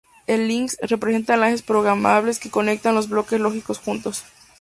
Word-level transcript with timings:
El 0.25 0.47
"linx" 0.47 0.79
representa 0.81 1.35
enlaces 1.35 1.61
programables 1.61 2.39
que 2.39 2.49
conectan 2.49 2.95
los 2.95 3.07
bloques 3.07 3.39
lógicos 3.39 3.77
juntos". 3.77 4.23